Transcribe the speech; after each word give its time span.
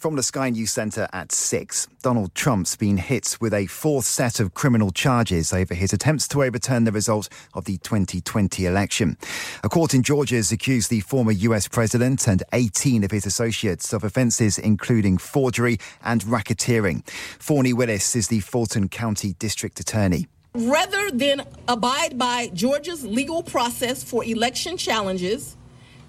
From 0.00 0.16
the 0.16 0.22
Sky 0.22 0.48
News 0.48 0.70
Centre 0.70 1.06
at 1.12 1.30
6, 1.30 1.86
Donald 2.00 2.34
Trump's 2.34 2.74
been 2.74 2.96
hit 2.96 3.36
with 3.38 3.52
a 3.52 3.66
fourth 3.66 4.06
set 4.06 4.40
of 4.40 4.54
criminal 4.54 4.90
charges 4.92 5.52
over 5.52 5.74
his 5.74 5.92
attempts 5.92 6.26
to 6.28 6.42
overturn 6.42 6.84
the 6.84 6.90
result 6.90 7.28
of 7.52 7.66
the 7.66 7.76
2020 7.76 8.64
election. 8.64 9.18
A 9.62 9.68
court 9.68 9.92
in 9.92 10.02
Georgia 10.02 10.36
has 10.36 10.50
accused 10.52 10.88
the 10.88 11.00
former 11.00 11.32
US 11.32 11.68
president 11.68 12.26
and 12.26 12.42
18 12.54 13.04
of 13.04 13.10
his 13.10 13.26
associates 13.26 13.92
of 13.92 14.02
offences 14.02 14.56
including 14.56 15.18
forgery 15.18 15.76
and 16.02 16.22
racketeering. 16.22 17.06
Fani 17.38 17.74
Willis 17.74 18.16
is 18.16 18.28
the 18.28 18.40
Fulton 18.40 18.88
County 18.88 19.34
District 19.34 19.78
Attorney. 19.80 20.28
Rather 20.54 21.10
than 21.10 21.42
abide 21.68 22.16
by 22.16 22.48
Georgia's 22.54 23.04
legal 23.04 23.42
process 23.42 24.02
for 24.02 24.24
election 24.24 24.78
challenges, 24.78 25.58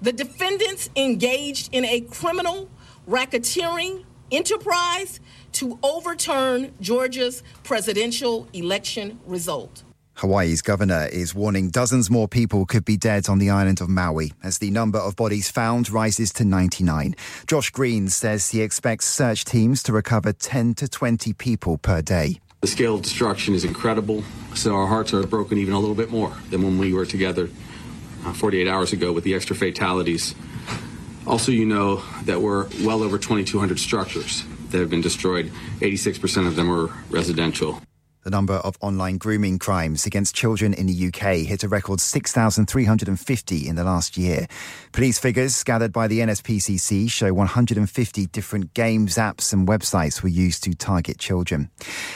the 0.02 0.14
defendants 0.14 0.90
engaged 0.96 1.68
in 1.74 1.84
a 1.84 2.00
criminal 2.00 2.70
racketeering 3.08 4.06
enterprise 4.32 5.20
to 5.54 5.78
overturn 5.84 6.72
Georgia's 6.80 7.44
presidential 7.64 8.48
election 8.54 9.20
result. 9.26 9.84
Hawaii's 10.16 10.62
governor 10.62 11.08
is 11.12 11.34
warning 11.34 11.70
dozens 11.70 12.10
more 12.10 12.28
people 12.28 12.66
could 12.66 12.86
be 12.86 12.96
dead 12.96 13.28
on 13.28 13.40
the 13.40 13.50
island 13.50 13.82
of 13.82 13.90
Maui 13.90 14.34
as 14.44 14.60
the 14.60 14.70
number 14.70 15.00
of 15.00 15.16
bodies 15.16 15.50
found 15.50 15.90
rises 15.90 16.32
to 16.34 16.46
99. 16.46 17.16
Josh 17.48 17.72
Green 17.72 18.08
says 18.08 18.52
he 18.52 18.62
expects 18.62 19.08
search 19.08 19.46
teams 19.46 19.82
to 19.84 19.94
recover 19.94 20.32
10 20.32 20.76
to 20.76 20.88
20 20.88 21.34
people 21.34 21.78
per 21.78 22.02
day. 22.02 22.40
The 22.62 22.68
scale 22.68 22.96
of 22.96 23.02
destruction 23.02 23.56
is 23.56 23.66
incredible, 23.66 24.24
so 24.54 24.76
our 24.76 24.86
hearts 24.86 25.12
are 25.16 25.26
broken 25.26 25.58
even 25.58 25.74
a 25.74 25.80
little 25.80 25.96
bit 25.96 26.12
more 26.12 26.32
than 26.52 26.62
when 26.62 26.78
we 26.78 26.94
were 26.94 27.08
together 27.08 27.50
uh, 28.24 28.34
48 28.34 28.68
hours 28.68 28.94
ago 28.94 29.12
with 29.12 29.24
the 29.24 29.34
extra 29.34 29.56
fatalities. 29.56 30.36
Also, 31.28 31.52
you 31.52 31.66
know 31.66 32.04
that 32.24 32.42
we're 32.42 32.68
well 32.84 33.04
over 33.04 33.18
2,200 33.18 33.80
structures 33.80 34.44
that 34.70 34.80
have 34.80 34.90
been 34.90 35.02
destroyed. 35.02 35.52
86% 35.80 36.48
of 36.48 36.56
them 36.56 36.72
are 36.72 36.88
residential. 37.10 37.82
The 38.24 38.30
number 38.30 38.54
of 38.54 38.78
online 38.82 39.18
grooming 39.18 39.58
crimes 39.58 40.06
against 40.06 40.36
children 40.36 40.76
in 40.76 40.86
the 40.86 41.08
UK 41.08 41.38
hit 41.38 41.64
a 41.64 41.68
record 41.68 42.00
6,350 42.00 43.68
in 43.68 43.76
the 43.76 43.84
last 43.84 44.16
year. 44.16 44.46
Police 44.92 45.18
figures 45.18 45.64
gathered 45.64 45.92
by 45.92 46.08
the 46.08 46.20
NSPCC 46.20 47.10
show 47.10 47.34
150 47.34 48.28
different 48.28 48.76
games, 48.76 49.16
apps, 49.16 49.52
and 49.52 49.68
websites 49.68 50.22
were 50.22 50.30
used 50.30 50.64
to 50.66 50.76
target 50.76 51.18
children. 51.18 51.72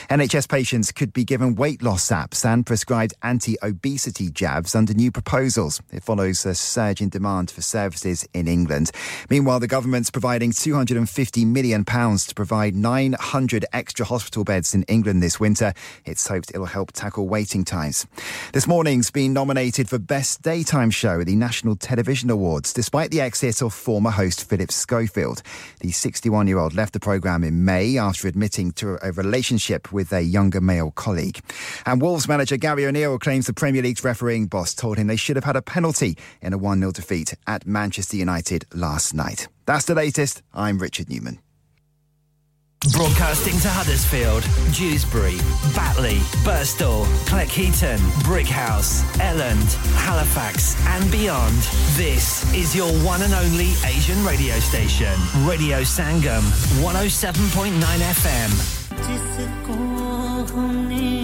NHS 0.08 0.48
patients 0.48 0.92
could 0.92 1.12
be 1.12 1.24
given 1.24 1.56
weight 1.56 1.82
loss 1.82 2.08
apps 2.10 2.44
and 2.44 2.64
prescribed 2.64 3.14
anti 3.24 3.56
obesity 3.60 4.30
jabs 4.30 4.76
under 4.76 4.94
new 4.94 5.10
proposals. 5.10 5.82
It 5.90 6.04
follows 6.04 6.46
a 6.46 6.54
surge 6.54 7.00
in 7.00 7.08
demand 7.08 7.50
for 7.50 7.62
services 7.62 8.24
in 8.32 8.46
England. 8.46 8.92
Meanwhile, 9.28 9.58
the 9.58 9.66
government's 9.66 10.12
providing 10.12 10.52
£250 10.52 11.46
million 11.48 11.84
to 11.84 12.32
provide 12.36 12.76
900 12.76 13.64
extra 13.72 14.06
hospital 14.06 14.44
beds 14.44 14.72
in 14.72 14.84
England 14.84 15.20
this 15.20 15.40
winter. 15.40 15.72
It's 16.06 16.26
hoped 16.28 16.50
it'll 16.50 16.66
help 16.66 16.92
tackle 16.92 17.26
waiting 17.26 17.64
times. 17.64 18.06
This 18.52 18.66
morning's 18.66 19.10
been 19.10 19.32
nominated 19.32 19.88
for 19.88 19.98
Best 19.98 20.42
Daytime 20.42 20.90
Show 20.90 21.20
at 21.20 21.26
the 21.26 21.36
National 21.36 21.76
Television 21.76 22.30
Awards, 22.30 22.72
despite 22.72 23.10
the 23.10 23.20
exit 23.20 23.60
of 23.60 23.74
former 23.74 24.10
host 24.10 24.48
Philip 24.48 24.70
Schofield. 24.70 25.42
The 25.80 25.90
61 25.90 26.46
year 26.46 26.58
old 26.58 26.74
left 26.74 26.92
the 26.92 27.00
programme 27.00 27.44
in 27.44 27.64
May 27.64 27.98
after 27.98 28.28
admitting 28.28 28.72
to 28.72 28.98
a 29.02 29.12
relationship 29.12 29.92
with 29.92 30.12
a 30.12 30.22
younger 30.22 30.60
male 30.60 30.92
colleague. 30.92 31.40
And 31.84 32.00
Wolves 32.00 32.28
manager 32.28 32.56
Gary 32.56 32.86
O'Neill 32.86 33.18
claims 33.18 33.46
the 33.46 33.52
Premier 33.52 33.82
League's 33.82 34.04
refereeing 34.04 34.46
boss 34.46 34.74
told 34.74 34.98
him 34.98 35.08
they 35.08 35.16
should 35.16 35.36
have 35.36 35.44
had 35.44 35.56
a 35.56 35.62
penalty 35.62 36.16
in 36.40 36.52
a 36.52 36.58
1 36.58 36.78
0 36.78 36.92
defeat 36.92 37.34
at 37.46 37.66
Manchester 37.66 38.16
United 38.16 38.64
last 38.72 39.14
night. 39.14 39.48
That's 39.66 39.84
the 39.84 39.94
latest. 39.94 40.42
I'm 40.54 40.78
Richard 40.78 41.08
Newman. 41.08 41.40
Broadcasting 42.84 43.58
to 43.60 43.68
Huddersfield, 43.68 44.44
Dewsbury, 44.72 45.38
Batley, 45.74 46.18
Burstall, 46.44 47.04
Cleckheaton, 47.26 47.98
Brickhouse, 48.22 49.02
Elland, 49.18 49.74
Halifax, 49.96 50.76
and 50.86 51.10
beyond. 51.10 51.56
This 51.96 52.44
is 52.54 52.76
your 52.76 52.92
one 53.04 53.22
and 53.22 53.34
only 53.34 53.72
Asian 53.84 54.24
radio 54.24 54.54
station, 54.60 55.12
Radio 55.44 55.80
Sangam, 55.80 56.42
107.9 56.80 57.72
FM. 57.72 58.50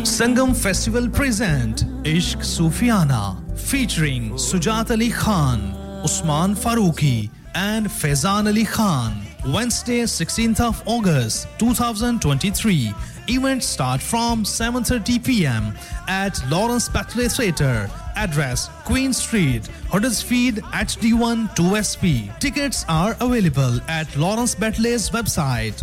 Sangam 0.04 0.56
Festival 0.56 1.08
present 1.08 1.84
Ishq 2.02 2.38
Sufiana 2.42 3.36
featuring 3.56 4.32
Sujat 4.32 4.90
Ali 4.90 5.10
Khan, 5.10 5.60
Usman 6.02 6.56
Farooqi, 6.56 7.30
and 7.54 7.86
Faizan 7.86 8.48
Ali 8.48 8.64
Khan. 8.64 9.31
Wednesday, 9.46 10.02
16th 10.02 10.60
of 10.60 10.82
August 10.86 11.48
2023. 11.58 12.94
Events 13.28 13.66
start 13.66 14.00
from 14.00 14.44
7:30 14.44 15.24
p.m. 15.24 15.74
at 16.06 16.38
Lawrence 16.48 16.88
Batley 16.88 17.28
Theatre. 17.28 17.90
Address 18.14 18.68
Queen 18.84 19.12
Street, 19.12 19.66
Huddersfield 19.90 20.56
HD1 20.72 21.56
2SP. 21.56 22.38
Tickets 22.38 22.84
are 22.88 23.16
available 23.20 23.80
at 23.88 24.14
Lawrence 24.16 24.54
Batley's 24.54 25.10
website. 25.10 25.82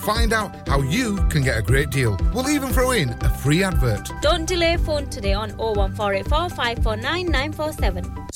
find 0.00 0.32
out 0.32 0.68
how 0.68 0.80
you 0.82 1.16
can 1.28 1.42
get 1.42 1.58
a 1.58 1.62
great 1.62 1.90
deal. 1.90 2.16
We'll 2.34 2.50
even 2.50 2.70
throw 2.72 2.90
in 2.92 3.10
a 3.10 3.30
free 3.38 3.62
advert. 3.62 4.10
Don't 4.20 4.46
delay 4.46 4.76
phone 4.76 5.08
today 5.08 5.34
on 5.34 5.50
01484 5.58 6.48
549 6.50 7.26
947. 7.26 8.28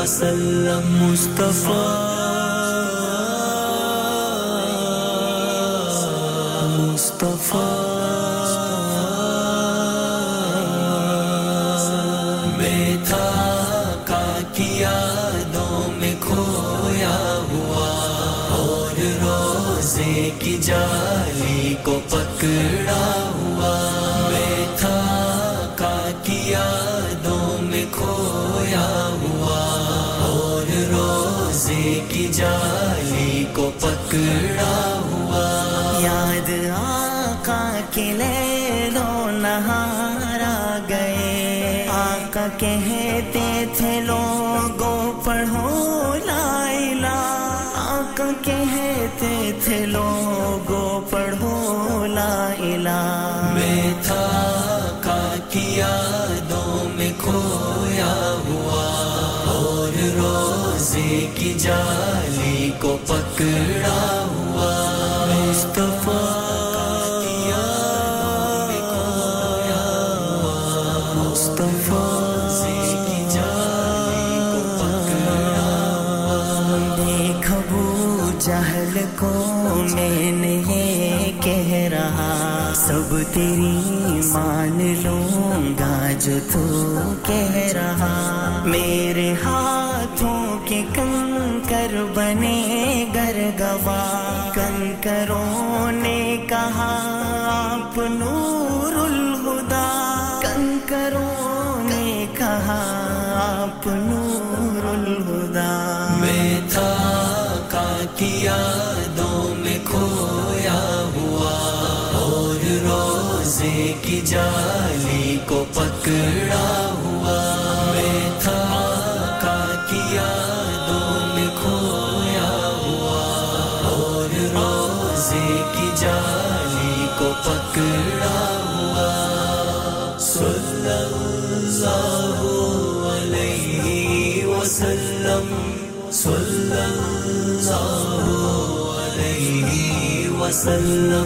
वसल्लम 0.00 0.84
मुस्तफ़ा 0.98 1.80
मुस्तफ़ा 6.76 7.66
मैं 12.56 12.88
था 13.04 13.28
का 14.08 14.24
किया 14.56 14.96
में 16.00 16.14
खोया 16.20 17.16
हुआ 17.52 17.92
और 18.60 19.04
रोज़े 19.24 20.14
की 20.42 20.58
जाली 20.70 21.74
को 21.84 21.98
पकड़ा 22.14 23.19
पकड़ा 33.90 34.74
हुआ। 35.10 35.46
याद 36.00 36.50
आका 36.74 37.80
के 37.80 38.12
ले 38.12 38.90
लो 38.90 39.30
नहारा 39.30 40.78
गए। 40.78 41.88
आका 41.88 42.48
कहते 42.48 43.66
थे 43.80 44.00
लोगों 44.00 45.00
पढ़ो 45.22 45.68
लाइला। 46.14 47.18
आका 47.80 48.32
कहते 48.32 49.62
थे 49.66 49.86
लोगों 49.86 51.00
पढ़ो 51.00 51.56
लाइला। 52.06 53.00
मैं 53.54 54.02
था 54.02 54.26
का 55.04 55.36
की 55.36 55.80
यादों 55.80 56.98
में 56.98 57.18
खोया 57.18 57.69
की 61.36 61.52
जाली 61.64 62.70
को 62.82 62.92
पकड़ा 63.10 64.00
हुआ 64.32 64.70
मुस्तफ़ा 65.30 66.18
में 68.68 68.80
हुआ 68.90 69.82
मुस्तफ़ा 71.16 72.04
की 73.06 73.20
जाली 73.36 74.28
को 74.50 74.60
पकड़ा 74.80 75.68
अबू 77.58 77.84
जहल 78.46 78.94
को 79.22 79.32
कह 81.44 81.70
रहा 81.88 82.30
सब 82.76 83.10
तेरी 83.34 83.76
मान 84.32 84.78
लूँगा 85.04 85.94
जो 86.24 86.38
तू 86.52 86.62
कह 87.28 87.54
रहा 87.76 88.12
मेरे 88.64 88.99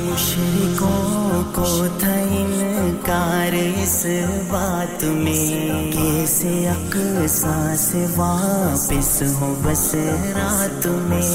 मुशरिकों 0.05 1.43
को 1.52 1.67
था 1.99 2.14
इनकार 2.38 3.55
इस 3.55 4.02
बात 4.50 5.05
में 5.05 5.91
कैसे 5.93 6.52
अक्सा 6.67 7.55
से 7.76 8.05
वापिस 8.17 9.12
हो 9.41 9.49
बस 9.64 9.91
रात 10.37 10.87
में 11.08 11.31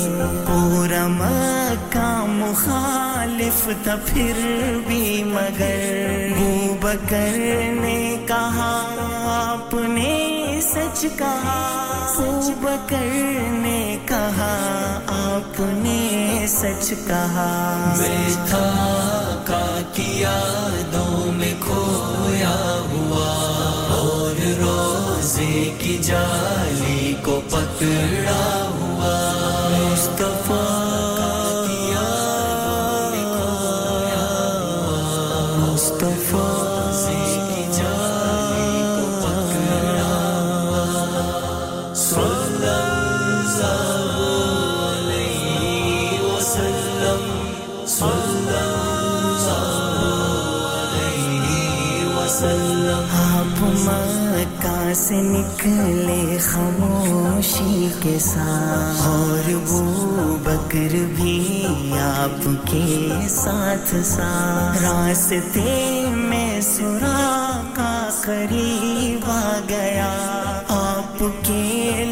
पूरा 0.47 1.07
मक्का 1.07 2.09
मुखालिफ 2.27 3.67
था 3.87 3.95
फिर 4.05 4.35
भी 4.87 5.23
मगर 5.23 6.37
बकर 6.83 7.37
ने 7.73 7.99
कहा 8.27 8.71
आपने 9.29 10.61
सच 10.61 11.05
कहा 11.19 11.59
वो 12.19 12.31
बकर 12.61 13.11
ने 13.51 13.88
कहा, 14.39 14.95
आपने 15.27 16.47
सच 16.47 17.07
कहा। 17.07 17.95
मैं 17.99 18.31
था 18.47 18.69
का 19.47 19.81
की 19.81 20.23
यादों 20.23 21.31
में 21.31 21.59
खोया 21.59 22.57
हुआ। 22.93 23.33
और 23.99 24.35
रोज़े 24.39 25.77
की 25.81 25.99
जाली 25.99 27.13
को 27.13 27.31
पकड़ा 27.31 28.68
से 54.99 55.21
निकले 55.21 56.39
खामोशी 56.39 57.89
के 57.89 58.19
साथ। 58.19 59.07
और 59.07 59.53
वो 59.55 59.81
बकर 60.37 60.93
भी 61.17 61.35
आपके 61.99 63.29
साथ 63.29 64.03
साथ 64.03 64.81
रास्ते 64.81 66.05
में 66.11 66.61
सुरा 66.61 67.21
का 67.77 68.09
करीब 68.25 69.23
आ 69.23 69.59
गया। 69.69 70.11
आपके 70.71 71.63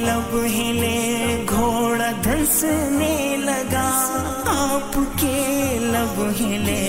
लब 0.03 0.31
हिले 0.45 1.45
घोड़ा 1.45 2.11
धंसने 2.11 3.37
लगा। 3.37 3.87
आपके 4.57 5.37
लब 5.79 6.33
हिले 6.37 6.83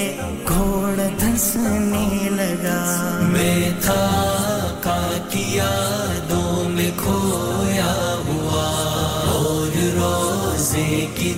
घोड़ा 0.45 1.09
धंसने 1.19 2.31
लगा। 2.31 2.79
मैं 3.29 3.81
था 3.81 4.18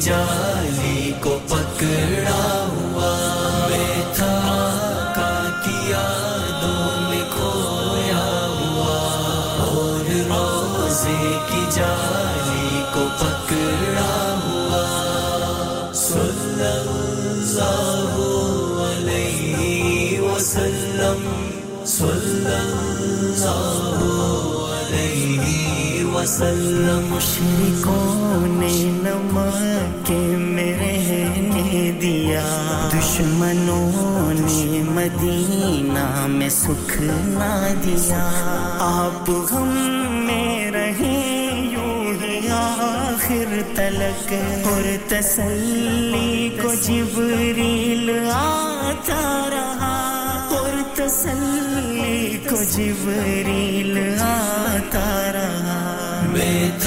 जाली 0.01 1.13
को 1.13 1.31
पकड़ा 1.31 2.65
हुआ 2.65 3.13
मैं 3.69 4.15
था 4.15 4.37
का 5.17 5.51
की 5.51 5.93
यादों 5.93 7.11
में 7.11 7.25
खोया 7.31 8.25
हुआ। 8.59 9.01
और 9.67 10.05
रोज़े 10.31 11.23
की 11.23 11.73
जाली 11.77 12.83
को 12.95 13.05
पकड़ा 13.25 14.15
हुआ। 14.47 14.85
सल्लल्लाहु 15.93 16.83
अलैहि 18.83 20.19
वसल्लम। 20.19 21.21
सल्लल्लाहु 21.85 22.71
अलैहि 24.63 26.05
वसल्लम। 26.05 27.15
मुशरिकों 27.15 28.41
ने 28.41 29.01
रहने 29.11 29.70
दिया 32.31 32.91
दुश्मनों 32.95 34.33
ने 34.35 34.83
मदीना 34.83 36.27
में 36.27 36.51
सुख 36.51 36.93
ना 36.99 37.71
दिया। 37.71 38.23
आप 38.83 39.49
हम 39.53 39.69
में 40.27 40.71
रहे 40.71 41.51
यूँ 41.73 42.15
ही 42.15 42.49
आखिर 42.49 43.75
तलक। 43.77 44.31
और 44.67 44.85
तसल्ली 45.11 46.51
को 46.51 46.75
जिबरील 46.75 48.11
आता 48.31 49.47
रहा। 49.47 49.97
और 50.59 50.95
तसल्ली 50.99 52.39
को 52.51 52.65
जिबरील 52.65 54.21
आता 54.21 55.31
रहा। 55.31 55.81
मैं 56.29 56.79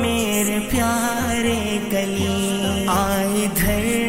मेरे 0.01 0.59
प्यारे 0.69 1.57
गली 1.93 2.85
आए 2.97 3.47
धर 3.61 4.06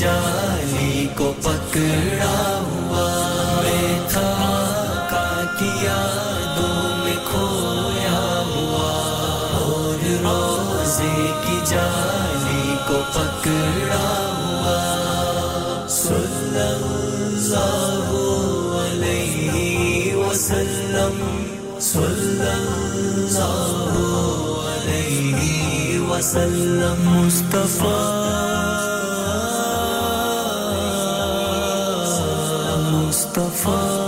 जाली 0.00 1.06
को 1.06 1.24
पकड़ा 1.24 2.36
हुआ 2.58 3.08
मैं 3.62 4.08
था 4.08 4.30
का 5.10 5.24
यादों 5.84 6.78
में 7.04 7.18
खोया 7.24 8.22
हुआ। 8.50 8.92
और 9.60 10.00
रोज़े 10.24 11.16
की 11.44 11.58
जाली 11.66 12.64
को 12.88 12.98
पकड़ा 13.16 14.08
हुआ। 14.40 14.78
सल्लल्लाहु 15.88 16.70
अलैहि 18.78 20.14
वसल्लम। 20.16 21.18
सल्लल्लाहु 21.80 23.70
मुस्तफ़ा 27.04 28.49
मुस्तफ़ा 33.40 33.72
या 33.80 33.99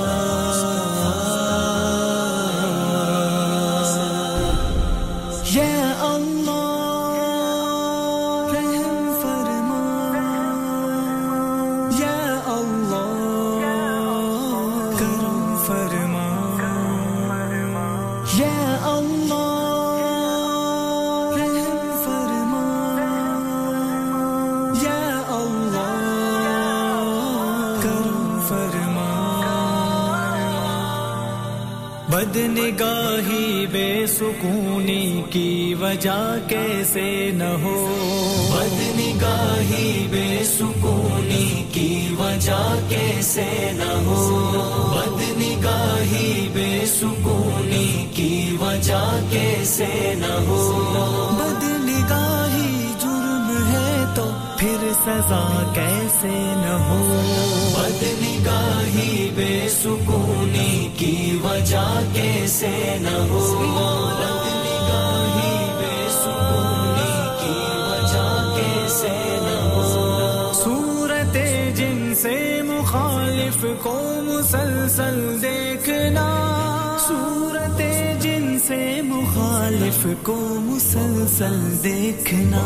वजह 35.92 36.49
कैसे 36.49 37.32
न 37.32 37.42
हो। 37.62 37.75
बदनिगाही 38.52 39.88
बेसुकूनी 40.08 41.49
की 41.75 41.88
वजह 42.14 42.64
कैसे 42.90 43.44
न 43.72 43.88
हो। 44.06 44.22
बदनिगाही 44.94 46.49
बेसुकूनी 46.49 47.88
की 48.16 48.32
वजह 48.56 49.04
कैसे 49.32 49.90
न 50.16 50.32
हो। 50.49 50.62
बदनिगाही 51.40 52.72
जुर्म 53.04 53.49
है 53.66 53.92
तो 54.16 54.25
फिर 54.56 54.80
सजा 55.04 55.44
कैसे 55.72 56.34
न 56.62 56.72
हो। 56.88 57.00
बदनिगाही 57.76 59.11
बेसुकूनी 59.30 60.72
की 60.99 61.14
वजह 61.44 61.94
कैसे 62.14 62.75
न 63.00 63.28
हो। 63.30 64.41
जिनसे 72.23 72.62
मुखालिफ 72.62 73.62
को 73.83 73.95
मुसलसल 74.23 75.17
देखना। 75.43 76.26
सूरत 76.99 77.81
जिनसे 78.23 78.79
मुखालिफ 79.02 80.05
को 80.26 80.37
मुसलसल 80.61 81.57
देखना। 81.83 82.62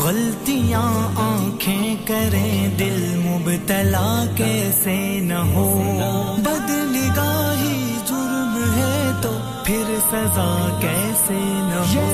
गलतियाँ 0.00 0.92
आँखें 1.20 1.96
करें, 2.04 2.76
दिल 2.76 3.00
मुबतला 3.18 4.08
कैसे 4.40 4.96
न 5.20 5.44
हो। 5.52 5.68
बदनिगाही 6.40 7.76
जुर्म 8.08 8.56
है 8.78 8.96
तो 9.22 9.32
फिर 9.64 9.86
सजा 10.08 10.50
कैसे 10.80 11.40
न 11.68 11.84
हो। 11.92 12.08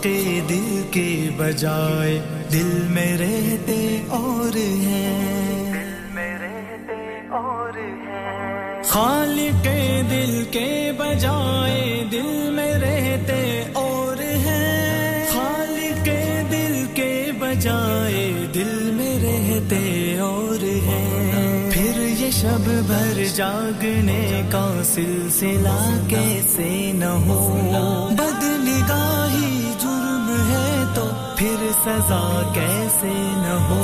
खालिक 0.00 0.42
दिल 0.46 0.86
के 0.86 1.32
बजाय 1.32 2.18
दिल 2.50 2.88
में 2.90 3.16
रहते 3.16 4.08
और 4.10 4.58
हैं। 4.58 5.62
के 9.62 10.02
दिल 10.02 10.44
के 10.44 10.92
बजाय 10.92 11.80
दिल 12.10 12.50
में 12.50 12.74
रहते 12.74 13.72
और 13.72 14.20
हैं। 14.20 15.26
के 16.04 16.42
दिल 16.42 16.86
के 16.86 17.32
बजाय 17.32 18.12
दिल 18.52 18.92
में 18.92 19.18
रहते 19.18 20.20
और 20.20 20.64
हैं। 20.64 21.70
फिर 21.70 22.00
ये 22.00 22.32
शब 22.32 22.64
भर 22.88 23.24
जागने 23.24 24.48
का 24.52 24.82
सिलसिला 24.82 26.06
कैसे 26.06 26.92
न 26.92 27.02
हो। 27.02 28.11
फिर 31.42 31.72
सजा 31.72 32.52
कैसे 32.52 33.14
न 33.14 33.46
हो? 33.68 33.78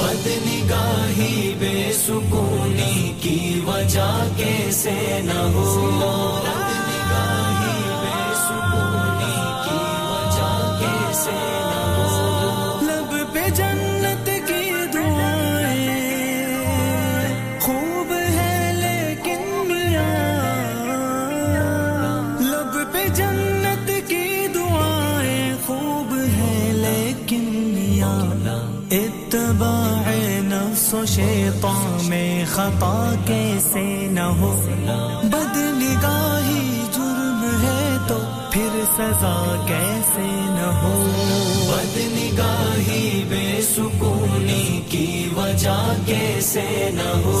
बदनिगाही, 0.00 1.54
बेसुकूनी 1.54 3.08
की 3.22 3.60
वजह 3.60 4.36
कैसे 4.38 5.22
न 5.22 5.28
हो? 5.28 5.64
बदनिगाही, 6.46 7.74
बेसुकूनी 8.02 9.36
की 9.64 9.80
वजह 10.12 10.54
कैसे 10.80 11.38
न 11.70 11.74
हो? 11.96 12.10
लब 12.86 13.34
पे 13.34 13.50
जन्नत 13.50 13.95
नफ्स 30.96 31.10
शैतान 31.10 32.08
में 32.10 32.46
खता 32.46 32.94
कैसे 33.28 33.84
न 34.12 34.18
हो। 34.38 34.50
बदनिगाही 35.32 36.62
जुर्म 36.96 37.42
है 37.62 37.82
तो 38.08 38.18
फिर 38.52 38.72
सजा 38.96 39.36
कैसे 39.68 40.26
न 40.56 40.60
हो। 40.80 40.94
बदनिगाही 41.70 43.02
बेसुकूनी 43.24 44.64
की 44.92 45.06
वजह 45.38 45.82
कैसे 46.08 46.66
न 46.94 47.00
हो। 47.24 47.36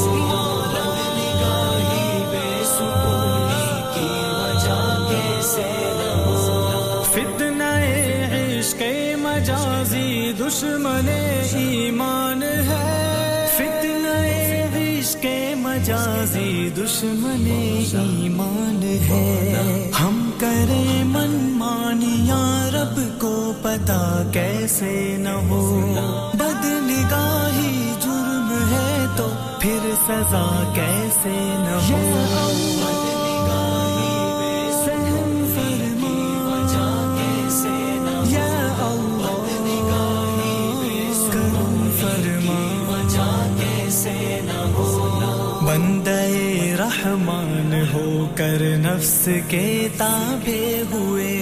बदनिगाही 0.74 2.06
बेसुकूनी 2.32 3.66
की 3.96 4.10
वजह 4.36 4.82
कैसे 5.10 5.68
न 5.98 6.04
हो। 6.24 7.02
फितना 7.14 7.70
इश्क 8.58 8.82
मजाजी 9.26 10.32
दुश्मन 10.32 11.08
ईमान 11.56 12.42
मजाजी 15.86 16.70
दुश्मन 16.70 17.46
ईमान 17.46 18.82
है। 19.08 19.92
हम 19.94 20.16
करें 20.40 21.04
मन 21.04 21.34
मानिया 21.58 22.40
रब 22.74 22.96
को 23.22 23.30
पता 23.62 24.00
कैसे 24.34 24.90
न 25.18 25.34
हो। 25.46 25.62
बदनिगाही 26.42 27.70
जुर्म 28.02 28.50
है 28.72 28.90
तो 29.16 29.28
फिर 29.62 29.94
सजा 30.02 30.46
कैसे 30.74 31.36
न 31.62 31.78
हो। 31.86 32.02
होकर 48.56 48.76
नफ्स 48.76 49.24
के 49.28 49.88
ताबे 49.88 50.88
हुए। 50.92 51.32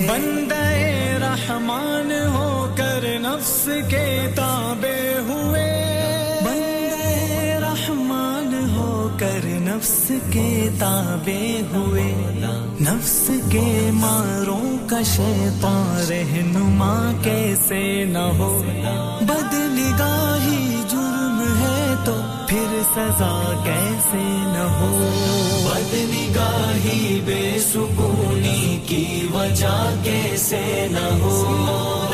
बंदे 0.00 1.18
रहमान 1.18 2.12
होकर 2.30 3.02
नफ्स 3.22 3.64
के 3.68 4.28
ताबे 4.32 4.98
हुए। 5.28 5.66
बंदे 6.46 7.58
रहमान 7.58 8.54
होकर 8.70 9.42
नफ्स 9.44 10.08
के 10.10 10.70
ताबे 10.70 11.42
हुए। 11.74 12.06
नफ्स 12.86 13.26
के 13.30 13.90
मारों 13.90 14.88
का 14.88 15.02
शैतान 15.02 15.96
रहनुमा 15.96 16.94
कैसे 17.24 18.04
न 18.04 18.16
हो। 18.16 18.52
बदनिगाही 19.26 20.33
सजा 22.94 23.34
कैसे 23.64 24.24
न 24.54 24.56
हो। 24.74 24.88
बदनिगाही 25.66 27.20
बेसुकूनी 27.20 28.62
की 28.88 29.04
वजह 29.34 30.02
कैसे 30.04 30.88
न 30.92 30.96
हो। 31.22 32.13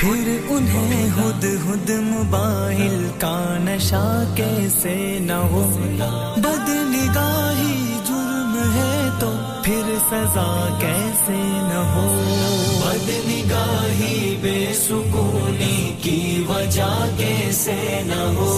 फिर 0.00 0.28
उन्हें 0.50 1.08
हुद 1.08 1.44
हुद 1.64 1.90
मोबाइल 2.04 3.08
का 3.22 3.36
नशा 3.58 4.34
कैसे 4.34 4.94
न 5.20 5.30
हो। 5.52 5.60
बदनिगाही 6.44 7.74
जुर्म 8.08 8.54
है 8.76 8.94
तो 9.20 9.30
फिर 9.64 9.84
सजा 10.08 10.48
कैसे 10.80 11.38
न 11.68 11.84
हो। 11.90 12.06
बदनिगाही 12.80 14.36
बेसुकूनी 14.36 15.78
की 16.04 16.18
वजह 16.50 16.96
कैसे 17.18 17.78
न 18.04 18.24
हो। 18.36 18.48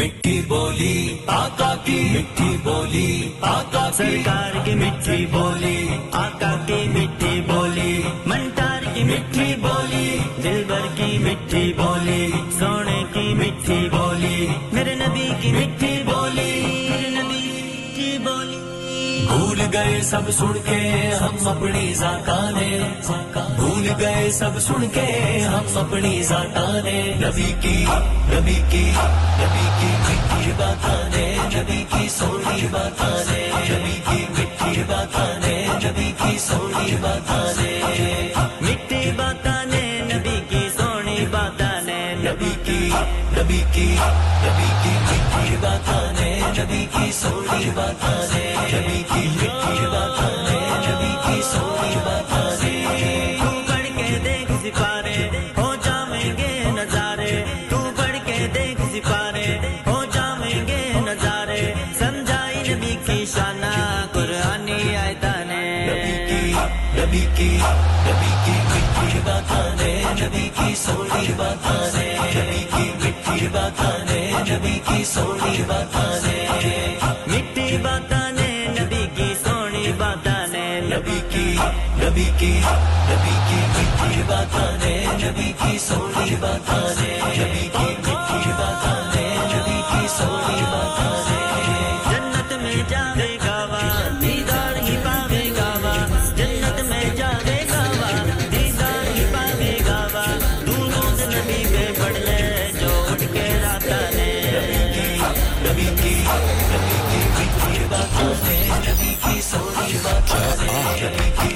मिट्टी 0.00 0.40
बोली 0.50 0.94
आका 1.30 1.74
की 1.86 1.98
मिट्टी 2.12 2.50
बोली 2.66 3.08
आका 3.44 3.82
सरकार 3.98 4.52
की 4.64 4.74
मिट्टी 4.82 5.26
बोली 5.34 5.76
आका 6.20 6.52
की 6.68 6.78
मिठी 6.94 7.09
गए 19.74 20.00
सब 20.10 20.28
सुन 20.38 20.52
के 20.68 20.78
हम 21.22 21.36
अपनी 21.52 21.92
जाकाने 22.00 22.68
भूल 23.58 23.88
गए 24.02 24.30
सब 24.38 24.58
सुन 24.66 24.86
के 24.96 25.06
हम 25.54 25.66
अपनी 25.84 26.12
जाकाने 26.30 26.98
नबी 27.22 27.50
की 27.64 27.76
नबी 28.32 28.56
की 28.72 28.84
नबी 29.40 29.66
की 29.80 29.90
मिठी 30.06 30.52
बाताने 30.60 31.26
नबी 31.56 31.82
की 31.94 32.08
सोनी 32.18 32.66
बाताने 32.76 33.40
नबी 33.70 33.96
की 34.08 34.20
मिठी 34.38 34.82
बाताने 34.92 35.56
नबी 35.86 36.10
की 36.22 36.38
सोनी 36.48 36.96
बाताने 37.06 37.70
नबी 46.60 46.84
की 46.92 47.12
सोनी 47.12 47.70
बाताने 47.76 48.44
कभी 48.70 48.98
की 49.10 49.22
मिठी 49.36 49.86
बाताने 49.92 50.58
कभी 50.86 51.12
की 51.24 51.42
सोनी 51.50 51.94
बाताने 52.04 52.39
की 70.70 70.76
सोनी 70.76 71.28
बताने, 71.34 72.06
नबी 72.34 72.62
की 72.72 72.84
मिठी 73.02 73.46
बताने 73.54 74.20
नबी 74.48 74.74
की 74.86 75.04
सोनी 75.04 75.62
बताने 75.70 76.36
मिट्टी 77.30 77.66
बताने 77.86 78.50
नबी 78.78 79.02
की 79.16 79.28
सोनी 79.42 79.92
बताने, 80.02 80.64
नबी 80.90 81.18
की 81.32 81.46
नबी 82.02 82.28
की 82.38 82.52
नबी 83.10 83.34
की 83.48 83.60
मिठी 83.74 84.22
बताने, 84.30 84.94
नबी 85.24 85.50
की 85.62 85.78
सोनी 85.88 86.36
बताने 86.44 87.10
नबी 87.40 87.66
की 87.76 87.88
मिठी 88.06 88.52
बाताने। 88.60 89.19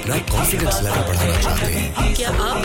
अपना 0.05 0.17
कॉन्फिडेंस 0.31 0.79
लेवल 0.83 1.01
बढ़ाना 1.07 1.37
चाहते 1.41 1.71
हैं। 1.73 2.13
क्या 2.15 2.29
आप 2.29 2.37
52 2.37 2.43
कंट्रीज़ 2.45 2.55
में 2.55 2.64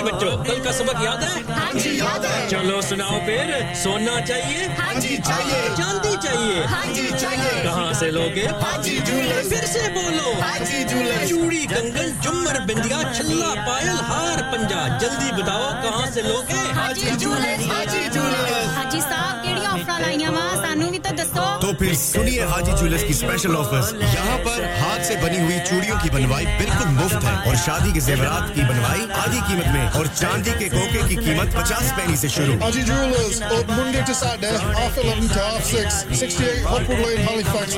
हाँ 0.00 0.08
भाई 0.08 0.12
बच्चों 0.12 0.44
कल 0.44 0.60
का 0.64 0.72
सबक 0.72 1.02
याद 1.04 1.22
है? 1.24 1.42
हाँ 1.54 1.72
जी 1.74 1.90
याद 1.98 2.24
है। 2.24 2.48
चलो 2.48 2.80
सुनाओ 2.82 3.18
फिर 3.26 3.50
सोना 3.82 4.20
चाहिए? 4.20 4.66
हाँ 4.78 4.94
जी 5.00 5.16
चाहिए। 5.28 5.60
चांदी 5.76 6.14
चाहिए? 6.24 6.62
हाँ 6.72 6.84
जी 6.94 7.06
चाहिए। 7.20 7.62
कहाँ 7.64 7.92
से 8.00 8.10
लोगे? 8.10 8.46
हाजी 8.62 8.96
जूलर्स 9.08 9.48
फिर 9.50 9.64
से 9.72 9.88
बोलो। 9.96 10.32
हाजी 10.40 10.84
जूलर्स 10.92 11.28
चूड़ी 11.30 11.64
कंगन 11.72 12.12
झुमर 12.24 12.60
बिंदिया 12.70 13.02
छल्ला 13.12 13.52
पायल 13.68 13.98
हार 14.10 14.42
पंजा। 14.52 14.80
जल्दी 14.98 15.30
बताओ 15.42 15.68
कहाँ 15.84 16.10
से 16.14 16.22
लोगे? 16.28 16.62
हाजी 16.80 17.10
जूलर्स 17.24 17.68
हाजी 17.72 18.08
जूलर्स 18.16 18.76
हाजी 18.76 19.00
साहब 19.00 19.44
केड़ी 19.44 19.66
ऑफ़र 19.74 20.04
आईया 20.08 20.30
वा? 20.30 20.46
सानू 20.64 20.90
भी 20.90 20.98
तो 21.20 21.72
फिर 21.78 21.94
सुनिए 21.94 22.44
हाजी 22.50 22.72
ज्वेलर्स 22.72 23.02
की 23.04 23.14
स्पेशल 23.14 23.54
ऑफर्स 23.56 23.92
यहाँ 24.02 24.36
पर 24.44 24.64
हाथ 24.80 25.02
से 25.08 25.16
बनी 25.22 25.38
हुई 25.40 25.58
चूड़ियों 25.70 25.98
की 26.02 26.10
बनवाई 26.10 26.44
बिल्कुल 26.60 26.88
मुफ़्त 27.00 27.24
है 27.24 27.34
और 27.50 27.56
शादी 27.64 27.92
के 27.92 28.00
जेवरात 28.06 28.54
की 28.54 28.62
बनवाई 28.70 29.02
आधी 29.22 29.40
कीमत 29.48 29.66
में 29.74 29.98
और 30.00 30.06
चांदी 30.20 30.50
के 30.60 30.68
कोके 30.76 31.08
की 31.08 31.16
कीमत 31.24 31.54
पचास 31.56 31.92
पैनी 31.98 32.12
ऐसी 32.12 32.28
शुरू। 32.36 32.52
Haji 32.62 32.82
jewellers 32.90 33.42
Monday 33.70 34.02
to 34.08 34.14
Saturday 34.22 34.72
half 34.78 34.98
eleven 35.00 35.28
to 35.28 35.40
half 35.40 35.64
six 35.70 36.00
sixty 36.20 36.44
eight 36.44 36.64
Hopwood 36.66 36.98
lane 36.98 37.28
Halifax 37.28 37.74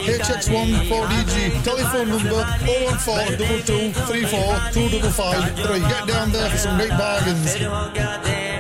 telephone 1.67 2.09
number 2.09 2.43
O 2.69 2.79
one 2.87 2.97
four 3.09 3.35
double 3.43 3.61
two 3.73 3.81
three 4.07 4.25
four 4.37 4.71
two 4.75 4.89
double 4.97 5.13
five 5.21 5.43
three 5.65 5.81
get 5.81 6.15
down 6.15 6.33
there 6.33 6.49
for 6.49 6.59
some 6.67 8.52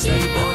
Stay 0.06 0.28
boy. 0.36 0.55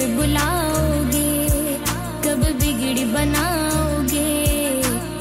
बुलाओगे 0.00 1.28
कब 2.24 2.42
बिगड़ी 2.60 3.04
बनाओगे 3.12 4.28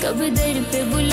कब 0.03 0.19
दर 0.38 0.62
पे 0.71 0.84
बुला 0.91 1.11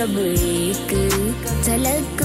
kabul 0.00 0.32
ku 0.88 1.02
talak 1.60 2.19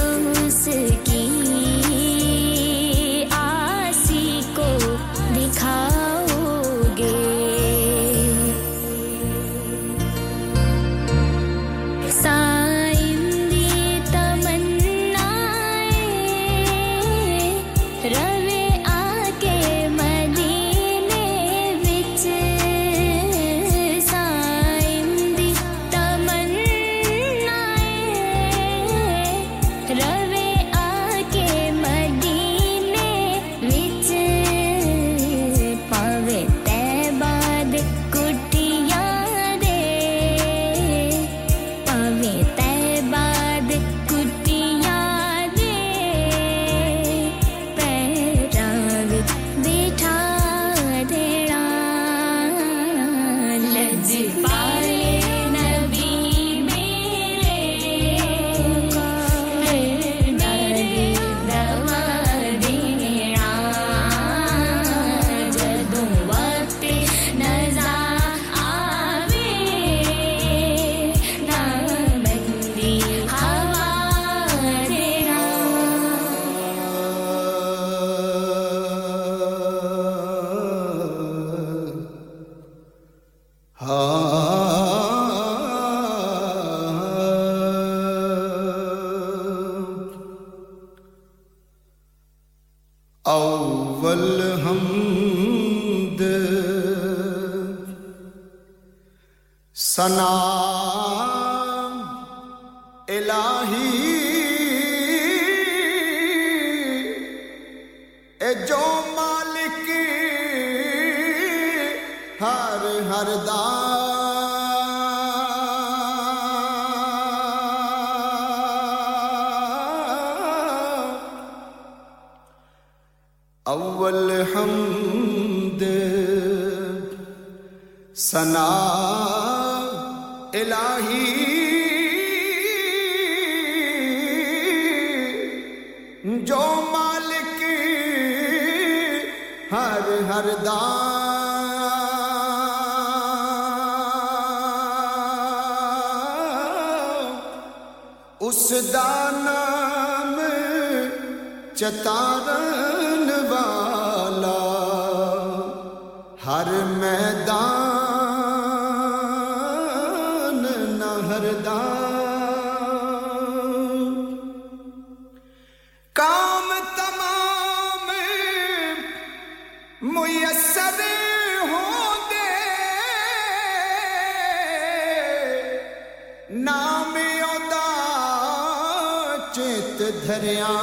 धरिया। 180.12 180.74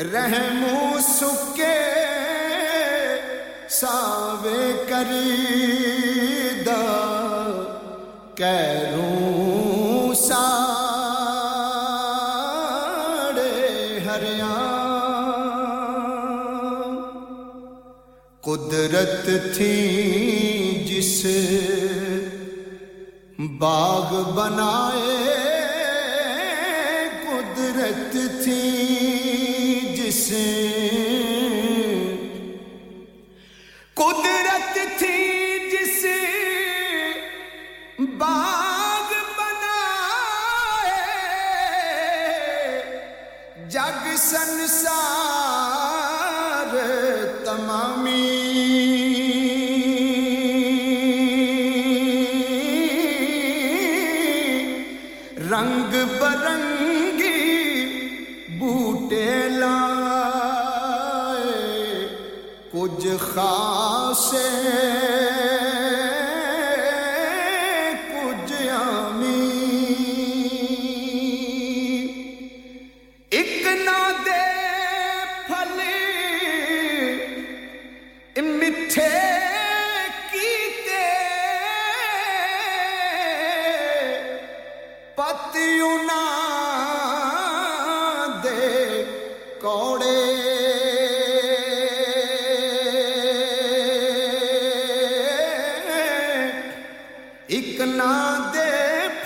रहमो 0.00 1.00
सुके 1.00 1.76
Save 3.70 4.62
करीदा 4.90 6.82
Carew 8.40 9.10
साड़े 10.14 10.84
हरिया। 14.06 14.52
कुदरत 18.44 19.26
थी 19.54 19.74
से 21.24 21.40
बाग 23.60 24.10
बनाए 24.36 25.14
कुदरत 27.24 28.12
थी 28.42 28.60
जिसे 29.96 30.73
said. 64.14 64.83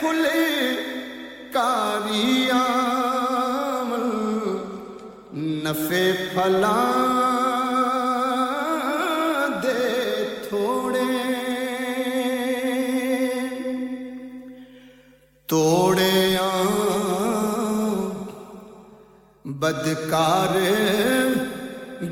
फुले 0.01 0.47
कारिया 1.57 2.65
नफे 5.65 6.05
फला 6.35 6.77
दे 9.65 9.83
थोड़े। 10.45 11.07
तोड़े 15.49 16.15
बदकार 19.63 20.55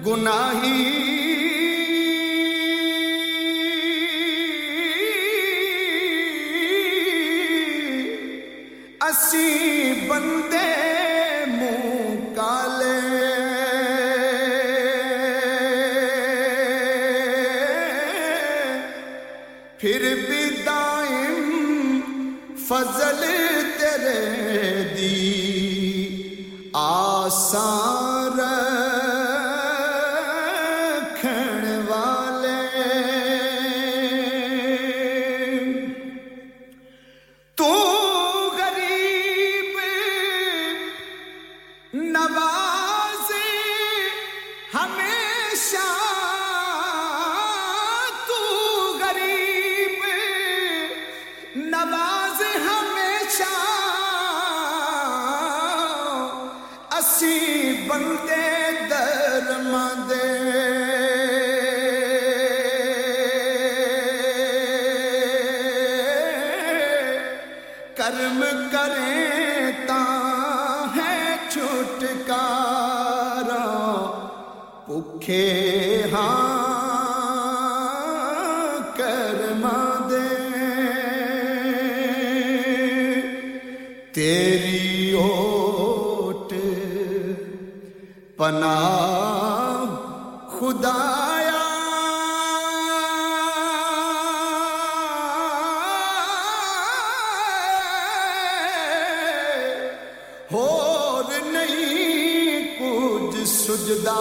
गुनाही 0.05 1.16
खुदाया। 90.59 91.63
होर 100.53 101.31
नहीं 101.53 102.63
कुछ 102.79 103.35
सुजदा 103.49 104.21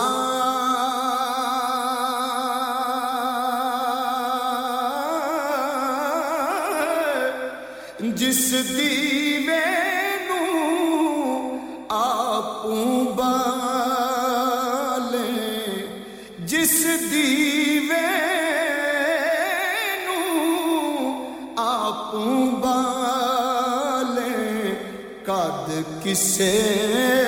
esquecer. 26.15 27.24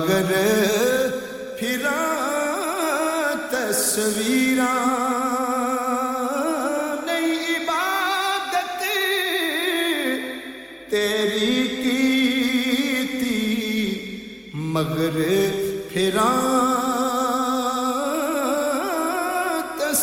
मगर 0.00 0.69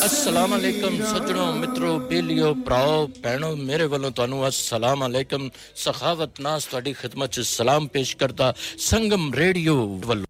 अस्सलाम 0.08 0.50
वालेकुम 0.50 0.94
सज्जनों 1.04 1.46
मित्रों 1.54 1.94
बेलियो 2.08 2.52
भराओ 2.60 2.92
भैनों 3.18 3.50
मेरे 3.62 3.86
वालों 3.86 4.10
ਤੁਹਾਨੂੰ 4.12 4.38
अस्सलाम 4.46 5.00
वालेकुम 5.00 5.42
ਸਖਾਵਤ 5.76 6.40
ਨਾਸ 6.40 6.66
ਤੁਹਾਡੀ 6.66 6.94
ਖidmat 6.94 7.28
ਚ 7.28 7.40
ਸਲਾਮ 7.48 7.86
ਪੇਸ਼ 7.88 8.16
ਕਰਦਾ 8.16 8.52
ਸੰਗਮ 8.80 9.32
ਰੇਡੀਓ 9.34 9.74
ਵੱਲੋਂ 10.06 10.26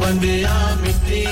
ਬੰਦਿਆ 0.00 0.54
ਮਿੱਟੀ 0.80 1.24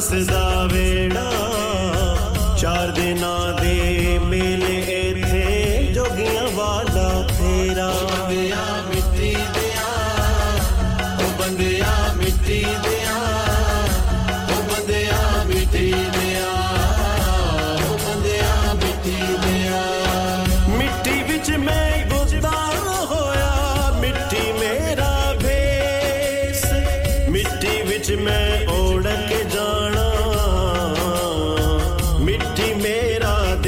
ಬಸದ 0.00 0.34
ವೇಡ 0.72 1.16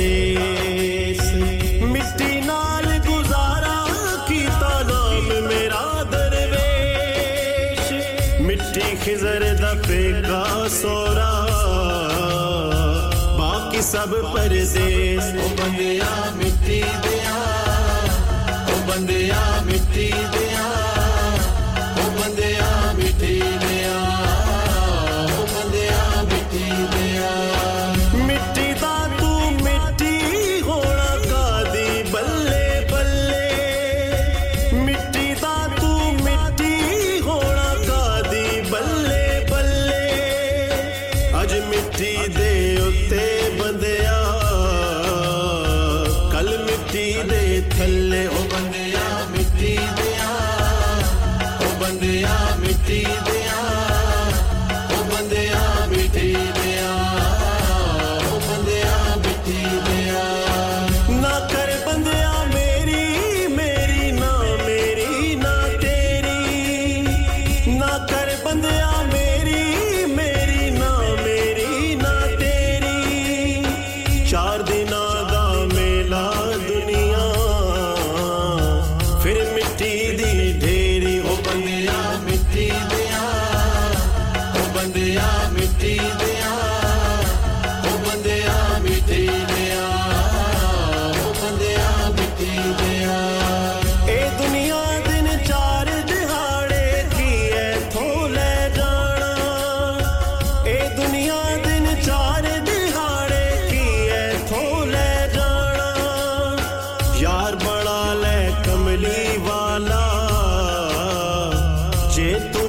परदेस 0.01 1.24
मिट्टी 1.92 2.40
नाल 2.40 2.86
गुजारा 3.07 3.78
कीता 4.28 4.70
नाम 4.90 5.26
मेरा 5.48 5.82
दरवेश। 6.12 7.90
मिट्टी 8.40 8.86
खिजर 9.05 9.44
दा 9.61 9.72
पेका 9.84 10.42
सोरा। 10.76 11.28
बाकी 13.40 13.82
सब 13.82 14.16
परदेस 14.32 15.24
ओ 15.36 15.48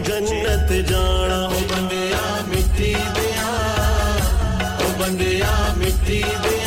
जन्नत 0.07 0.69
जाना 0.89 1.39
ओ 1.47 1.59
बंदिया 1.71 2.23
मिट्टी 2.49 2.91
दिया 3.17 3.49
ओ 4.85 4.89
बंदिया 5.01 5.51
मिट्टी 5.81 6.21
दिया। 6.45 6.60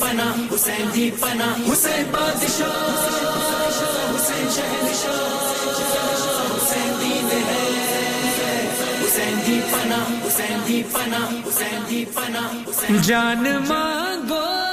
पना 0.00 0.26
हुसैन 0.50 0.88
ही 0.94 1.10
पना 1.22 1.46
हुसैन 1.66 2.04
बादशाह, 2.12 2.74
हुसैन 4.12 4.46
शहनशाह, 4.56 5.20
हुसैन 6.52 6.90
दीन 7.00 7.30
है, 7.48 7.64
हुसैन 9.00 9.38
ही 9.46 9.56
पना 9.72 10.00
हुसैन 10.24 10.60
ही 10.68 10.82
पना 10.94 11.20
हुसैन 11.46 11.82
ही 11.88 12.04
पना 12.16 12.44
जान 13.08 13.44
मांगो 13.68 14.65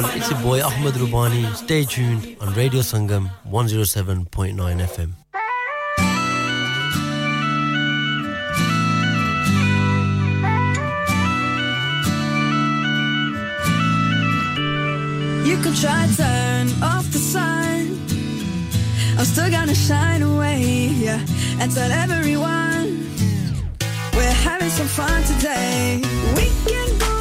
it's 0.00 0.30
your 0.30 0.40
boy 0.40 0.62
Ahmed 0.62 0.94
Rubani. 0.94 1.54
Stay 1.54 1.84
tuned 1.84 2.36
on 2.40 2.54
Radio 2.54 2.80
Sangam 2.80 3.30
107.9 3.50 4.56
FM. 4.56 5.12
You 15.46 15.56
can 15.62 15.74
try 15.74 16.08
turn 16.16 16.68
off 16.82 17.06
the 17.12 17.18
sun. 17.18 17.98
I'm 19.18 19.24
still 19.26 19.50
gonna 19.50 19.74
shine 19.74 20.22
away, 20.22 20.88
yeah, 21.04 21.20
and 21.60 21.70
tell 21.70 21.90
everyone 21.90 23.06
we're 24.14 24.38
having 24.48 24.70
some 24.70 24.86
fun 24.86 25.22
today. 25.24 26.00
We 26.36 26.46
can 26.66 26.98
go 26.98 27.11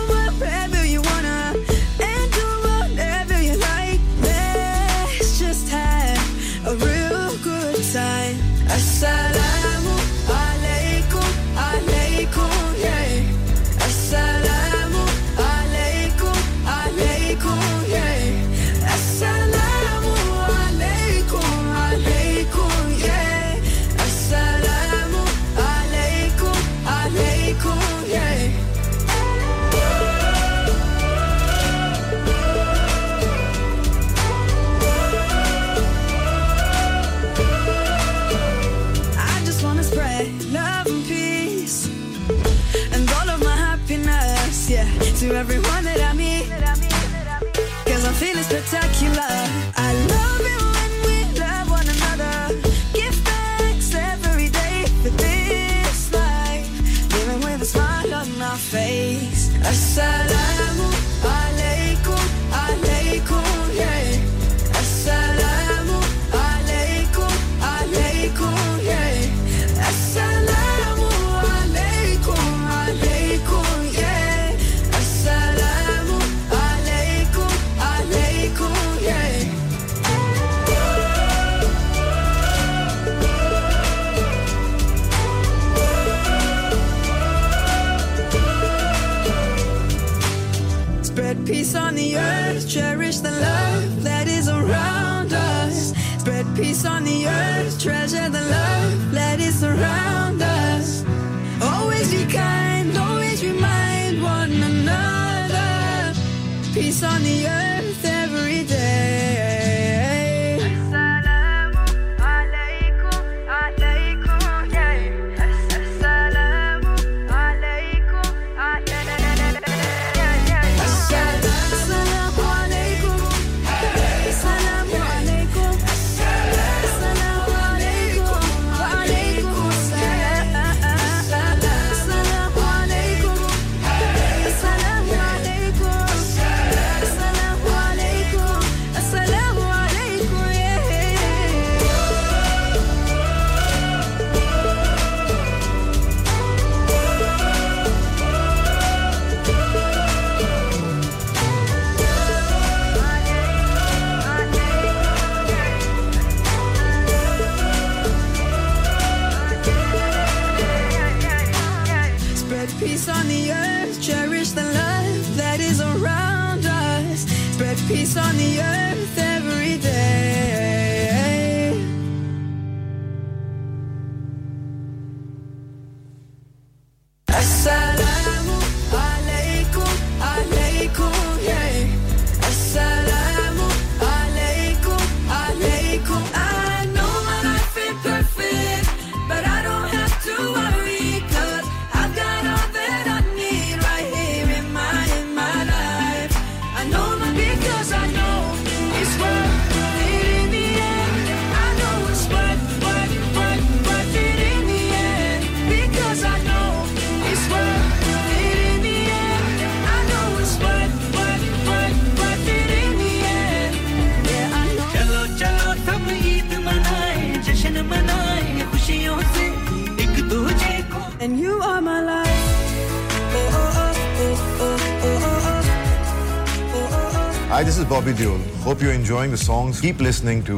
enjoying 229.11 229.31
the 229.31 229.37
songs, 229.37 229.81
keep 229.81 229.99
listening 229.99 230.41
to 230.41 230.57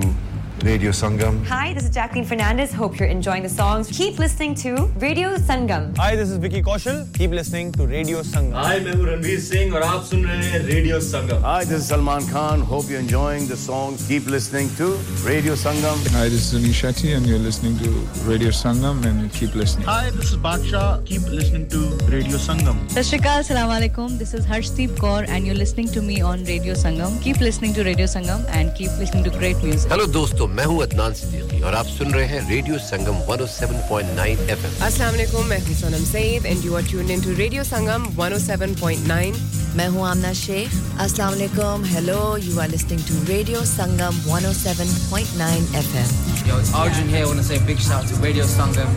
Radio 0.64 0.91
Sangam. 0.91 1.43
Hi, 1.47 1.74
this 1.74 1.86
is 1.86 1.89
Jacqueline 1.89 2.24
Fernandez. 2.24 2.72
Hope 2.72 2.99
you're 2.99 3.08
enjoying 3.08 3.41
the 3.41 3.49
songs. 3.49 3.88
Keep 3.89 4.20
listening 4.20 4.54
to 4.56 4.86
Radio 4.97 5.38
Sangam. 5.38 5.97
Hi, 5.97 6.16
this 6.16 6.30
is 6.30 6.38
Vicky 6.38 6.62
Kaushal. 6.62 7.12
Keep 7.16 7.32
listening 7.32 7.72
to 7.72 7.88
Radio 7.88 8.22
Sangam. 8.22 8.54
Hi, 8.54 8.76
I'm 8.76 8.86
Ranveer 8.86 9.39
Singh 9.39 9.74
and 9.74 9.84
you're 9.84 10.22
listening 10.54 10.68
Radio 10.68 10.99
Sangam. 10.99 11.41
Hi, 11.41 11.64
this 11.64 11.80
is 11.80 11.88
Salman 11.88 12.28
Khan. 12.28 12.62
Hope 12.62 12.88
you're 12.89 12.99
enjoying 12.99 13.47
the 13.47 13.58
songs. 13.58 14.08
Keep 14.08 14.28
listening 14.28 14.70
to 14.76 14.99
Radio 15.24 15.55
Sangam. 15.55 15.99
Hi, 16.12 16.28
this 16.28 16.53
is 16.53 16.55
Sunil 16.55 16.74
Shetty, 16.80 17.16
and 17.16 17.26
you're 17.26 17.39
listening 17.39 17.78
to 17.78 17.91
Radio 18.30 18.49
Sangam, 18.51 19.05
and 19.05 19.32
keep 19.32 19.55
listening. 19.55 19.86
Hi, 19.86 20.11
this 20.11 20.32
is 20.32 20.36
Baksha. 20.36 21.05
Keep 21.07 21.22
listening 21.28 21.68
to 21.68 21.80
Radio 22.14 22.36
Sangam. 22.36 22.78
Sat 22.91 23.07
Shri 23.07 23.18
Akal, 23.18 23.41
Assalamu 23.45 23.74
alaikum. 23.78 24.18
This 24.18 24.34
is 24.34 24.47
Harshdeep 24.47 24.97
Kaur 25.03 25.28
and 25.28 25.47
you're 25.47 25.55
listening 25.55 25.89
to 25.89 26.03
me 26.03 26.20
on 26.20 26.45
Radio 26.45 26.74
Sangam. 26.74 27.20
Keep 27.22 27.41
listening 27.41 27.74
to 27.74 27.84
Radio 27.84 28.07
Sangam 28.07 28.45
and 28.49 28.74
keep 28.74 28.91
listening 28.99 29.24
to 29.24 29.30
great 29.39 29.62
music. 29.62 29.91
Hello 29.93 30.07
दोस्तों 30.18 30.47
मैं 30.59 30.64
हूं 30.64 30.80
अदनान 30.86 31.12
सिद्दीकी 31.20 31.61
और 31.61 31.74
आप 31.74 31.86
सुन 31.99 32.12
रहे 32.14 32.26
हैं 32.26 32.49
radio 32.51 32.78
Sangam 32.89 33.22
107.9 33.30 34.51
FM 34.51 34.72
Assalamu 34.89 35.18
alaikum, 35.18 35.49
मैं 35.51 35.61
हूं 35.66 35.74
Sonam 35.80 36.05
Saeed 36.12 36.47
and 36.53 36.64
you 36.64 36.76
are 36.76 36.82
tuned 36.93 37.11
into 37.11 37.34
Radio 37.43 37.62
Sangam 37.72 38.11
107.9 38.16 39.61
मैं 39.76 39.89
हूं 39.95 40.07
आमना 40.09 40.32
शेख 40.41 40.74
अस्सलाम 41.05 41.30
वालेकुम 41.32 41.84
hello 41.95 42.20
you 42.45 42.59
are 42.61 42.68
listening 42.68 43.03
to 43.09 43.14
radio 43.32 43.64
Sangam 43.72 44.20
107.9 44.34 45.68
FM 45.82 46.14
Yo, 46.49 46.59
it's 46.62 46.72
Arjun 46.82 47.09
here. 47.14 47.24
I 47.24 47.26
want 47.30 47.41
to 47.41 47.45
say 47.47 47.57
a 47.57 47.64
big 47.70 47.80
shout 47.86 48.05
out 48.05 48.09
to 48.11 48.20
Radio 48.26 48.45
Sangam, 48.53 48.93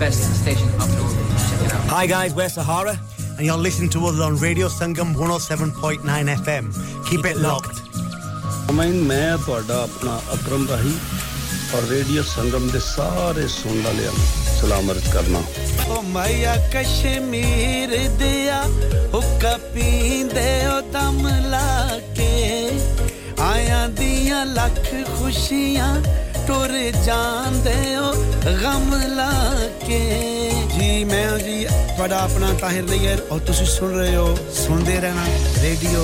best 0.00 0.24
station 0.38 0.72
up 0.84 0.88
north. 0.94 1.18
Check 1.42 1.66
it 1.66 1.74
out. 1.76 1.84
Hi 1.92 2.00
guys, 2.12 2.34
we're 2.40 2.48
Sahara, 2.54 2.94
and 3.28 3.46
you're 3.48 3.58
listening 3.66 3.92
to 3.96 4.02
us 4.08 4.18
on 4.28 4.38
Radio 4.44 4.70
Sangam 4.78 5.14
107.9 5.14 6.32
FM. 6.36 6.72
Keep 7.10 7.30
it 7.32 7.42
locked. 7.48 7.82
ਮੈਂ 8.74 8.88
ਮੈਂ 9.08 9.36
ਤੁਹਾਡਾ 9.44 9.74
ਆਪਣਾ 9.82 10.18
ਅਕਰਮ 10.34 10.66
ਰਾਹੀ 10.68 10.94
ਔਰ 11.74 11.82
radio 11.90 12.22
ਸੰਗਮ 12.30 12.68
ਦੇ 12.70 12.80
ਸਾਰੇ 12.86 13.46
ਸੁਣਨ 13.48 13.82
ਵਾਲਿਆਂ 13.84 14.12
ਨੂੰ 14.12 14.26
सलाम 14.61 14.89
अर्ज़ 14.89 15.11
करना। 15.13 15.39
ओ 15.89 16.01
मैया 16.13 16.55
कश्मीर 16.73 17.91
दिया 18.17 18.59
हुक्का 19.13 19.53
पींदे 19.73 20.49
ओ 20.67 20.79
दम 20.93 21.21
लाके। 21.51 22.33
आया 23.43 23.85
दिया 23.99 24.43
लख 24.53 24.83
खुशियाँ 25.11 25.93
टुर 26.47 26.71
जान 27.05 27.59
दे 27.63 27.79
ओ 27.97 28.11
गम 28.61 28.87
लाके। 29.17 30.01
जी 30.75 30.89
मैं 31.05 31.27
जी 31.39 31.57
बड़ा 31.99 32.17
अपना 32.17 32.53
ताहिर 32.61 32.85
लैयर 32.89 33.27
और 33.31 33.39
तुसी 33.47 33.65
सुन 33.73 33.89
रहे 33.95 34.15
हो 34.15 34.35
सुनते 34.61 34.99
रहना 34.99 35.25
radio. 35.63 36.03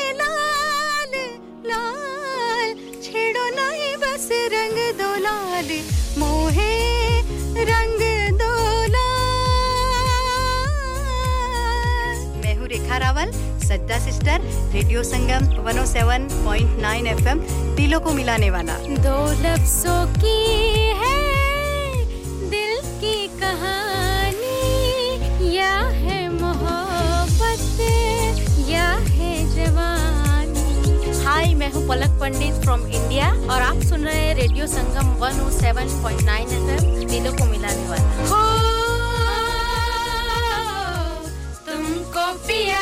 नहीं 4.11 4.47
रंग 4.49 4.77
दो 4.99 5.09
लाल, 5.23 5.69
मोहे 6.19 6.71
रंग 7.63 8.01
दो 8.39 8.51
मैं 12.41 12.55
हूँ 12.55 12.67
रेखा 12.67 12.97
रावल 12.97 13.31
सज्जा 13.61 13.99
सिस्टर, 13.99 14.41
रेडियो 14.73 15.03
संगम 15.03 15.47
107.9 15.67 17.07
एफएम, 17.07 17.39
दिलों 17.75 17.99
को 17.99 18.13
मिलाने 18.13 18.49
वाला। 18.51 18.77
दो 19.07 19.17
लफ्जों 19.43 20.05
की 20.19 20.60
मैं 31.71 31.79
हूँ 31.79 31.87
पलक 31.87 32.19
पंडित 32.19 32.53
फ्रॉम 32.63 32.81
इंडिया 32.81 33.27
और 33.53 33.61
आप 33.61 33.81
सुन 33.89 34.03
रहे 34.05 34.15
हैं 34.15 34.35
रेडियो 34.35 34.67
संगम 34.67 35.13
107.9 35.19 36.39
एफएम 36.51 37.07
दिलों 37.09 37.33
को 37.33 37.45
मिलाने 37.51 37.87
वाला। 37.89 38.03
हो, 38.29 38.41
तुमको 41.67 42.25
पिया 42.47 42.81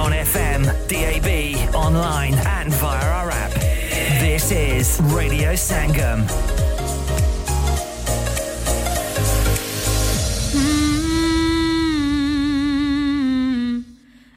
On 0.00 0.12
FM, 0.12 0.62
DAB, 0.88 1.28
online, 1.74 2.34
and 2.34 2.72
via 2.74 3.06
our 3.20 3.30
app. 3.30 3.52
This 4.20 4.50
is 4.50 5.00
Radio 5.12 5.54
Sangam. 5.54 6.26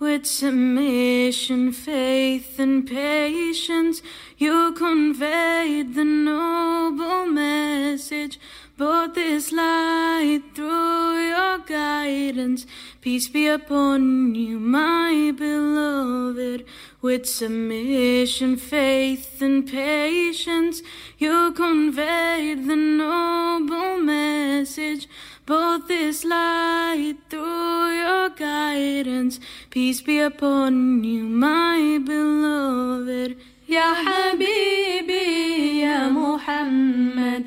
With 0.00 0.24
submission, 0.24 1.72
faith, 1.72 2.58
and 2.58 2.86
patience, 2.86 4.00
you 4.38 4.72
conveyed 4.72 5.94
the 5.94 6.04
noble 6.04 7.26
message. 7.26 8.40
Brought 8.80 9.14
this 9.14 9.52
light 9.52 10.40
through 10.54 11.28
your 11.28 11.58
guidance 11.58 12.64
Peace 13.02 13.28
be 13.28 13.46
upon 13.46 14.34
you, 14.34 14.58
my 14.58 15.34
beloved 15.36 16.64
With 17.02 17.26
submission, 17.26 18.56
faith 18.56 19.42
and 19.42 19.68
patience 19.68 20.80
You 21.18 21.52
conveyed 21.52 22.66
the 22.66 22.76
noble 22.76 23.98
message 23.98 25.06
both 25.44 25.88
this 25.88 26.24
light 26.24 27.16
through 27.28 27.98
your 27.98 28.28
guidance. 28.30 29.40
Peace 29.70 30.00
be 30.00 30.20
upon 30.20 31.02
you, 31.02 31.24
my 31.24 31.98
beloved. 32.04 33.36
Ya 33.66 33.94
Habibi, 33.96 35.80
Ya 35.80 36.08
Muhammad, 36.08 37.46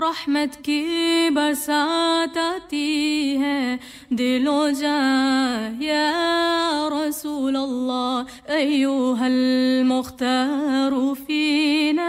रहमत 0.00 0.56
की 0.64 0.80
बरसात 1.36 2.36
आती 2.38 3.36
है 3.42 3.60
दिलो 4.12 4.60
जा 4.80 4.98
या 5.82 6.08
रसूल 6.94 7.56
अल्लाह 7.56 8.54
अय्युहल 8.58 9.40
Mukhtar 9.92 10.92
फीना 11.26 12.08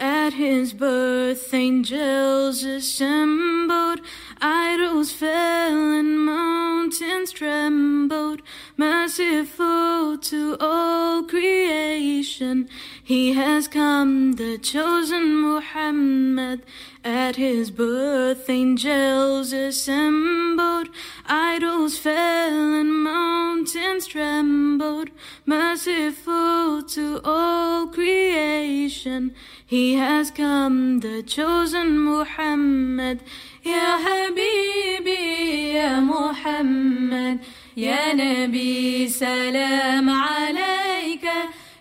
At 0.00 0.32
his 0.32 0.72
birth, 0.72 1.52
angels 1.52 2.64
assembled, 2.64 4.00
idols 4.40 5.12
fell 5.12 5.92
and 6.00 6.24
mountains 6.24 7.32
trembled. 7.32 8.40
Merciful 8.78 10.16
to 10.16 10.56
all 10.58 11.24
creation, 11.24 12.70
he 13.05 13.33
has 13.33 13.67
come, 13.67 14.33
the 14.33 14.57
chosen 14.57 15.39
Muhammad. 15.39 16.63
At 17.03 17.35
his 17.35 17.69
birth, 17.69 18.49
angels 18.49 19.53
assembled, 19.53 20.89
idols 21.27 21.99
fell 21.99 22.73
and 22.73 22.91
mountains 23.03 24.07
trembled. 24.07 25.11
Merciful 25.45 26.81
to 26.81 27.21
all 27.23 27.85
creation, 27.85 29.35
he 29.63 29.93
has 29.97 30.31
come, 30.31 31.01
the 31.01 31.21
chosen 31.21 31.99
Muhammad. 31.99 33.21
Ya 33.61 33.99
Habibi, 33.99 35.73
Ya 35.75 35.99
Muhammad, 35.99 37.39
Ya 37.75 38.15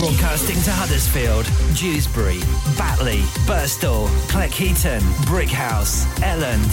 Broadcasting 0.00 0.60
to 0.66 0.72
Huddersfield, 0.80 1.46
Dewsbury, 1.78 2.40
Batley, 2.76 3.22
Burstall, 3.46 4.08
Cleckheaton, 4.32 5.02
Brickhouse, 5.30 5.94
Elland 6.32 6.72